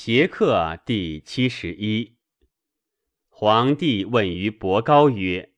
[0.00, 2.14] 邪客第七十一。
[3.28, 5.50] 皇帝问于伯高曰：“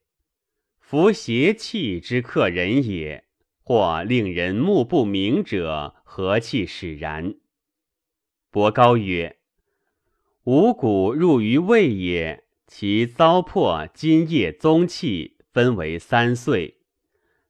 [0.81, 3.27] 夫邪气之克人也，
[3.63, 7.35] 或令人目不明者，何气使然？”
[8.51, 9.41] 伯高曰
[10.45, 16.79] ：“五谷入于胃也，其糟粕津液宗气分为三岁，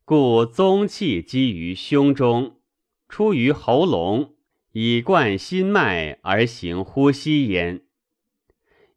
[0.05, 2.61] 故宗气积于胸中，
[3.09, 4.35] 出于喉咙。”
[4.73, 7.83] 以贯心脉而行呼吸焉。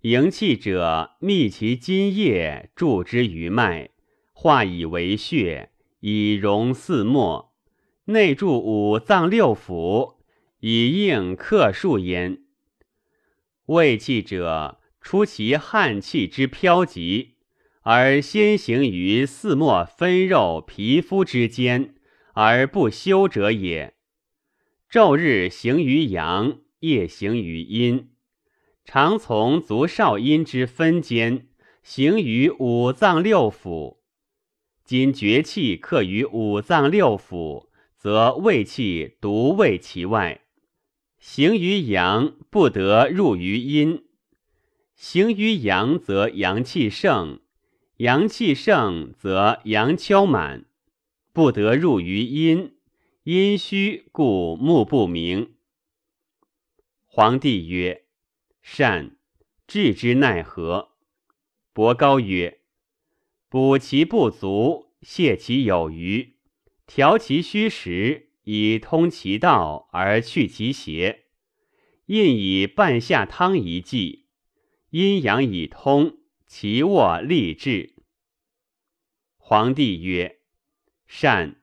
[0.01, 3.89] 营气者，密其津液，注之于脉，
[4.33, 7.53] 化以为血，以溶四末，
[8.05, 10.17] 内注五脏六腑，
[10.59, 12.39] 以应克数焉。
[13.67, 17.35] 胃气者，出其汗气之飘急，
[17.83, 21.95] 而先行于四末分肉皮肤之间，
[22.33, 23.93] 而不休者也。
[24.93, 28.11] 昼日行于阳，夜行于阴，
[28.85, 31.47] 常从足少阴之分间，
[31.81, 33.97] 行于五脏六腑。
[34.85, 40.41] 今厥气克于五脏六腑，则胃气独卫其外，
[41.17, 44.03] 行于阳不得入于阴。
[44.95, 47.39] 行于阳则阳气盛，
[47.97, 50.65] 阳气盛则阳跷满，
[51.33, 52.75] 不得入于阴。
[53.25, 55.55] 阴虚故目不明。
[57.05, 58.03] 皇帝曰
[58.61, 59.15] ：“善，
[59.65, 60.89] 治之奈何？”
[61.71, 62.59] 伯高曰
[63.47, 66.35] ：“补其不足，泻其有余，
[66.85, 71.27] 调其虚实，以通其道而去其邪。
[72.07, 74.25] 印以半夏汤一剂，
[74.89, 77.95] 阴阳以通，其卧立志。”
[79.39, 80.41] 皇帝曰
[81.07, 81.61] ：“善。”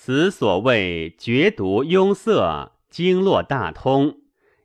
[0.00, 4.20] 此所谓绝毒壅塞，经络大通，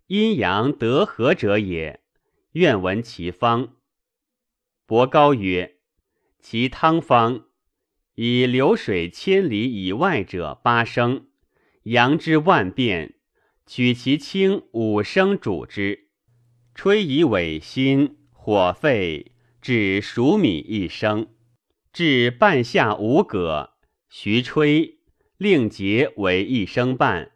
[0.05, 2.01] 阴阳得和者也。
[2.51, 3.73] 愿闻其方。
[4.85, 5.77] 伯高曰：
[6.39, 7.45] 其汤方，
[8.13, 11.25] 以流水千里以外者八升，
[11.85, 13.15] 阳之万变，
[13.65, 16.09] 取其清五升煮之，
[16.75, 21.27] 吹以尾心，火沸，至熟米一升，
[21.91, 23.71] 至半夏五葛，
[24.07, 24.92] 徐吹。
[25.43, 27.33] 令节为一升半，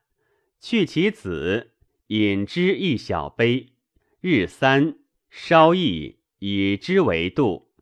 [0.62, 1.74] 去其子，
[2.08, 3.74] 饮之一小杯，
[4.22, 4.98] 日三，
[5.30, 7.74] 稍益，以之为度。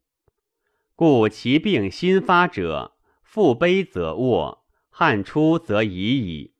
[0.95, 6.55] 故其病新发者，腹杯则卧，汗出则已矣。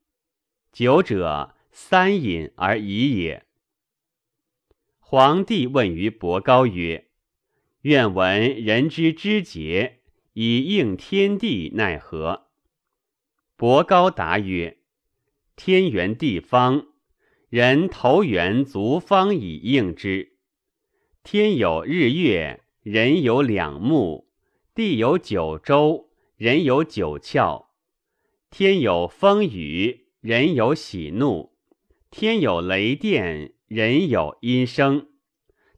[0.71, 3.47] 久者，三饮而已也。
[4.99, 7.07] 皇帝问于伯高曰
[7.81, 10.01] ：“愿闻人之知节，
[10.33, 12.43] 以应天地，奈何？”
[13.57, 14.79] 伯高答曰
[15.55, 16.87] ：“天圆地方，
[17.47, 20.33] 人头圆足方以应之。
[21.23, 24.27] 天有日月，人有两目；
[24.73, 27.67] 地有九州，人有九窍。
[28.51, 31.53] 天有风雨，人有喜怒；
[32.11, 35.05] 天有雷电，人有阴声；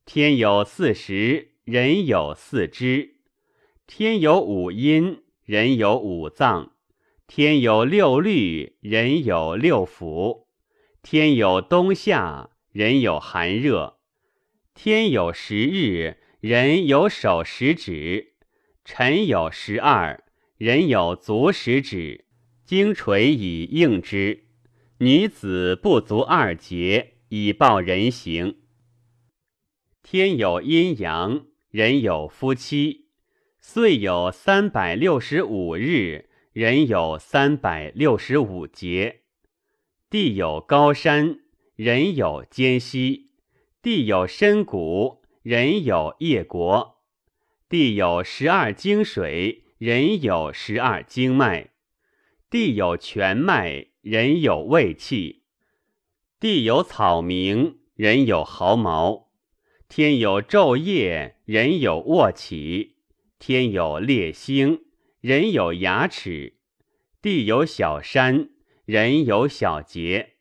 [0.04, 3.18] 天有四时，人有四肢；
[3.86, 6.74] 天有五阴，人有五脏。”
[7.28, 10.46] 天有六律，人有六腑；
[11.04, 13.98] 天有冬夏，人有寒热；
[14.74, 18.30] 天有十日，人有手十指；
[18.86, 20.24] 辰有十二，
[20.58, 22.26] 人有足十指。
[22.64, 24.46] 经锤以应之。
[25.00, 28.60] 女子不足二节，以报人形。
[30.02, 33.08] 天有阴阳，人有夫妻；
[33.60, 36.27] 岁有三百六十五日。
[36.58, 39.20] 人有三百六十五节，
[40.10, 41.38] 地有高山，
[41.76, 43.28] 人有间隙；
[43.84, 46.96] 地有深谷，人有业国；
[47.70, 51.68] 地有十二经水，人有十二经脉；
[52.50, 55.44] 地有泉脉，人有胃气；
[56.40, 59.28] 地有草鸣，人有毫毛；
[59.88, 62.96] 天有昼夜，人有卧起；
[63.38, 64.87] 天有列星。
[65.22, 66.58] 人有牙齿，
[67.24, 68.50] 地有小山；
[68.86, 70.36] 人有小节，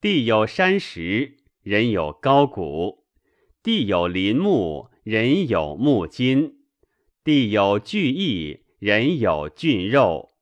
[0.00, 1.32] 地有山石；
[1.62, 3.04] 人有高谷，
[3.60, 6.58] 地有林木；人有木金，
[7.24, 10.36] 地有巨翼；人有俊肉。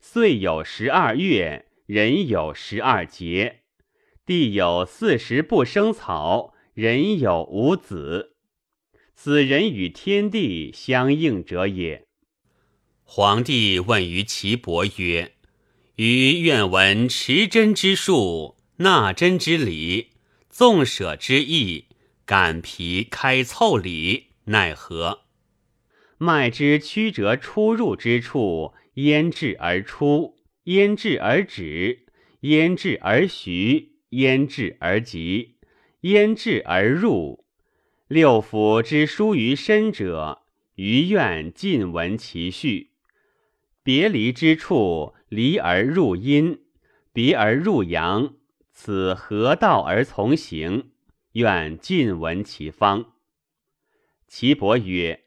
[0.00, 3.60] 岁有十二月，人有十二节，
[4.26, 8.34] 地有四时不生草；人有五子。
[9.14, 12.08] 此人与天地相应者也。
[13.14, 15.32] 皇帝问于岐伯曰
[15.96, 20.12] ：“余愿闻持针之术，纳针之理，
[20.48, 21.88] 纵舍之意，
[22.24, 25.24] 感皮开凑理，奈何？
[26.16, 30.38] 脉之曲折出入之处，焉至而出？
[30.64, 32.06] 焉至而止？
[32.40, 33.92] 焉至而徐？
[34.08, 35.56] 焉至而急？
[36.00, 37.44] 焉至而入？
[38.08, 42.91] 六腑之疏于身者，于愿尽闻其序。
[43.82, 46.62] 别离之处，离而入阴，
[47.12, 48.36] 别而入阳，
[48.70, 50.92] 此何道而从行？
[51.32, 53.14] 愿尽闻其方。
[54.28, 55.24] 岐伯曰：“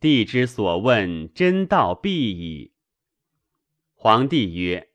[0.00, 2.72] 帝之所问，真道必矣。”
[3.94, 4.88] 皇帝曰：“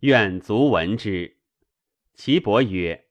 [0.00, 1.36] 愿足闻之。”
[2.14, 3.06] 岐伯曰：“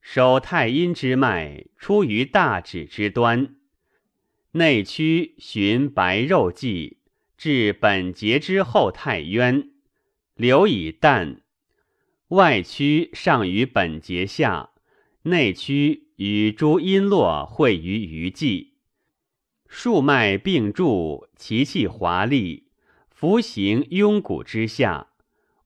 [0.00, 3.56] 手太阴之脉，出于大指之端，
[4.52, 6.97] 内驱循白肉际。”
[7.38, 9.70] 至本节之后太渊，
[10.34, 11.36] 流以淡；
[12.30, 14.70] 外曲上于本节下，
[15.22, 18.74] 内曲与诸阴络会于鱼际。
[19.68, 22.72] 数脉并注，其气华丽，
[23.08, 25.10] 浮行庸骨之下，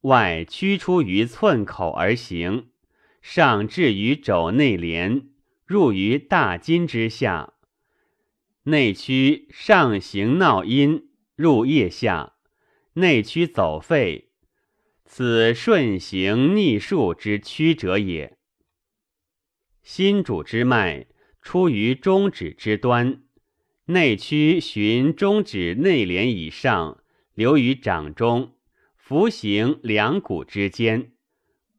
[0.03, 2.67] 外曲出于寸口而行，
[3.23, 5.23] 上至于肘内连，
[5.65, 7.55] 入于大筋之下。
[8.65, 11.09] 内曲上行闹阴。
[11.35, 12.35] 入腋下，
[12.95, 14.31] 内驱走肺，
[15.05, 18.37] 此顺行逆数之曲折也。
[19.83, 21.07] 心主之脉
[21.41, 23.23] 出于中指之端，
[23.87, 27.03] 内驱循中指内连以上，
[27.35, 28.55] 流于掌中，
[28.95, 31.13] 浮行两骨之间，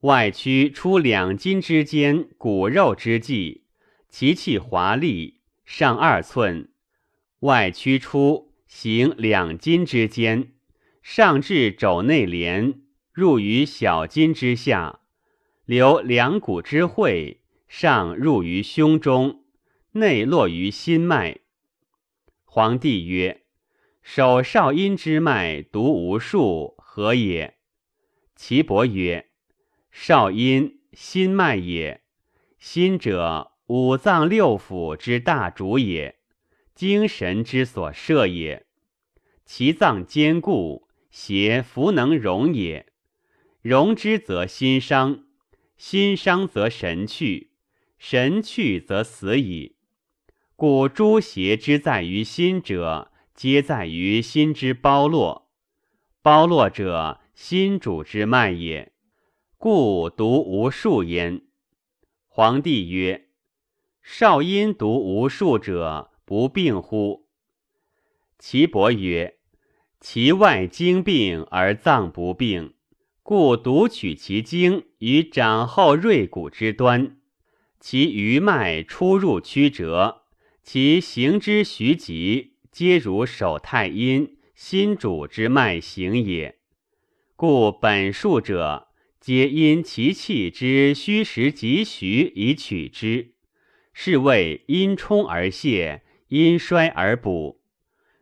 [0.02, 3.64] 外驱出两筋之间骨肉之际，
[4.10, 6.72] 其气华丽，上二寸，
[7.40, 8.53] 外驱出。
[8.75, 10.52] 行两筋之间，
[11.04, 12.81] 上至肘内连，
[13.12, 15.02] 入于小筋之下，
[15.64, 19.44] 留两骨之会，上入于胸中，
[19.92, 21.42] 内落于心脉。
[22.46, 23.44] 皇帝曰
[24.02, 27.58] ：“手少阴之脉，独无数，何也？”
[28.36, 29.30] 岐伯曰
[29.92, 32.02] ：“少阴心脉也。
[32.58, 36.16] 心者，五脏六腑之大主也。”
[36.75, 38.66] 精神之所摄也，
[39.46, 42.88] 其脏坚固，邪弗能容也。
[43.62, 45.25] 容之则心伤，
[45.78, 47.52] 心伤则神去，
[47.98, 49.75] 神去则死矣。
[50.56, 55.50] 故诸邪之在于心者，皆在于心之包络。
[56.22, 58.92] 包络者，心主之脉也。
[59.58, 61.44] 故独无数焉。
[62.28, 63.28] 皇帝曰：
[64.02, 66.12] 少阴独无数者。
[66.25, 67.28] 不病乎？
[68.40, 69.40] 岐伯曰
[70.00, 72.75] ：“其外经病而脏不病，
[73.22, 77.18] 故独取其经于掌后锐骨之端，
[77.78, 80.24] 其余脉出入曲折，
[80.64, 86.58] 其行之徐疾，皆如手太阴、心主之脉行也。
[87.36, 88.88] 故本数者，
[89.19, 93.34] 皆因其气之虚实及徐以取之，
[93.92, 96.02] 是谓阴冲而泄。”
[96.33, 97.62] 阴衰而补，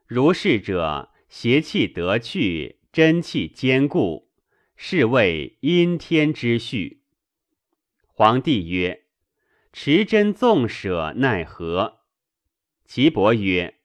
[0.06, 4.30] 如是者，邪气得去，真气坚固，
[4.76, 7.04] 是谓阴天之序。
[8.08, 9.06] 皇帝曰
[9.72, 12.00] ：“持真纵舍奈何？”
[12.84, 13.76] 岐伯曰：“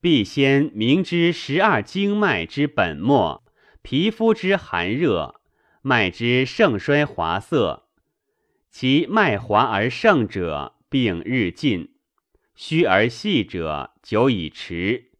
[0.00, 3.44] 必先明知十二经脉之本末，
[3.82, 5.38] 皮肤之寒热，
[5.82, 7.90] 脉之盛衰华色。
[8.70, 11.96] 其脉滑而盛者，病日进。”
[12.62, 15.12] 虚而细者久以迟，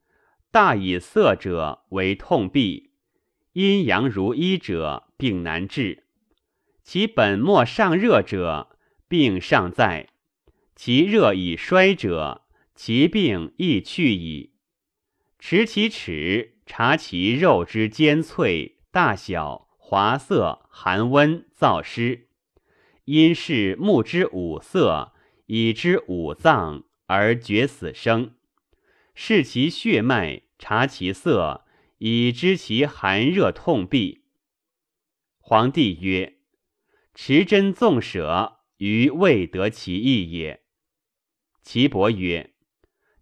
[0.51, 2.91] 大以色者为痛痹，
[3.55, 6.05] 阴阳如一者病难治。
[6.83, 8.77] 其本末上热者，
[9.09, 10.09] 病尚在；
[10.77, 12.43] 其热已衰者，
[12.75, 14.53] 其病亦去矣。
[15.39, 22.29] 持其齿，察其肉之坚脆、大小、滑色、寒温、燥湿，
[23.07, 25.15] 因视目之五色，
[25.47, 26.85] 以知五脏。
[27.13, 28.37] 而觉死生，
[29.17, 31.65] 视其血脉，察其色，
[31.99, 34.21] 以知其寒热痛痹。
[35.41, 36.37] 皇帝曰
[37.13, 40.63] ：“持针纵舍，于未得其意也。”
[41.65, 42.53] 岐伯曰：“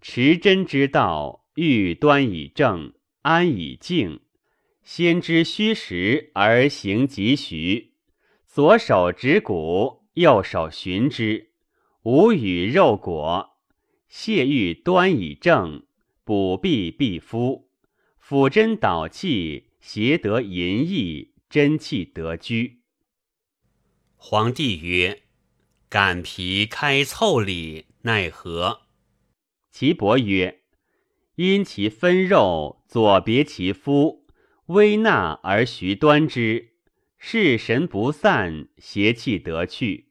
[0.02, 2.92] 持针之道，欲端以正，
[3.22, 4.20] 安以静。
[4.82, 7.94] 先知虚实而行急徐，
[8.44, 11.52] 左手指骨，右手循之，
[12.02, 13.52] 无与肉果。”
[14.10, 15.84] 泻欲端以正，
[16.24, 17.70] 补必必夫。
[18.18, 22.80] 辅真导气，邪得淫逸，真气得居。
[24.16, 25.22] 皇帝曰
[25.88, 28.82] ：“感皮开凑理，奈何？
[29.70, 30.62] 岐伯曰
[31.36, 34.26] ：“因其分肉，左别其肤，
[34.66, 36.72] 微纳而徐端之，
[37.16, 40.08] 视神不散，邪气得去。”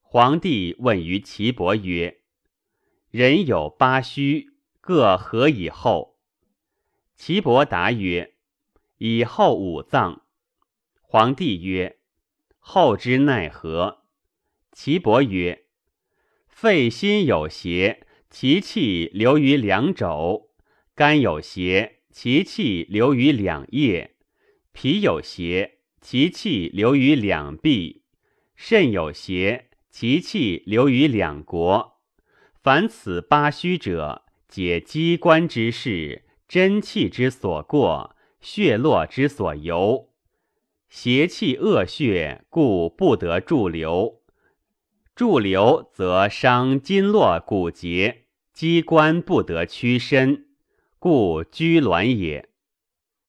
[0.00, 2.20] 皇帝问于岐伯曰
[3.14, 6.18] ：“人有八虚，各何以后？”
[7.14, 8.34] 岐伯答曰
[8.98, 10.22] ：“以后五脏。”
[11.00, 12.00] 皇帝曰
[12.58, 14.02] ：“后之奈何？”
[14.74, 15.66] 岐伯曰
[16.50, 20.50] ：“肺心有邪。”其气流于两肘，
[20.96, 24.16] 肝有邪；其气流于两腋，
[24.72, 28.02] 脾有邪；其气流于两臂，
[28.56, 31.93] 肾有邪；其气流于两国。
[32.64, 40.08] 凡此八虚者，皆机关之事，真气之所过，血络之所由。
[40.88, 44.22] 邪气恶血，故不得驻留。
[45.14, 48.22] 驻留则伤筋络骨节。
[48.54, 50.46] 机关不得屈伸，
[50.98, 52.48] 故拘挛也。